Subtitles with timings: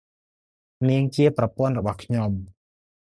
[0.89, 2.31] នាងជាប្រពន្ធរបស់ខ្ញុំ។